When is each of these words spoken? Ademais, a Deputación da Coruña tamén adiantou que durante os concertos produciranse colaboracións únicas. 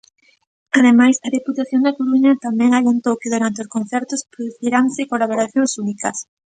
Ademais, 0.79 1.15
a 1.27 1.29
Deputación 1.37 1.81
da 1.83 1.95
Coruña 1.99 2.39
tamén 2.45 2.71
adiantou 2.73 3.15
que 3.21 3.31
durante 3.33 3.61
os 3.63 3.71
concertos 3.75 4.25
produciranse 4.33 5.09
colaboracións 5.11 5.71
únicas. 5.83 6.17